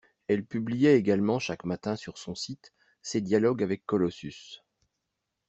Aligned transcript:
Elle 0.27 0.43
publiait 0.43 0.95
également 0.97 1.37
chaque 1.37 1.63
matin 1.63 1.95
sur 1.95 2.17
son 2.17 2.33
site 2.33 2.73
ses 3.03 3.21
dialogues 3.21 3.61
avec 3.61 3.85
Colossus. 3.85 4.63